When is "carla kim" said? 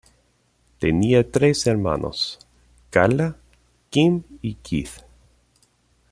2.89-4.23